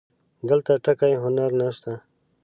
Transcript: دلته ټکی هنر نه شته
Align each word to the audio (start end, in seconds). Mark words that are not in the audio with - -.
دلته 0.49 0.71
ټکی 0.83 1.13
هنر 1.23 1.49
نه 1.59 1.67
شته 1.77 1.93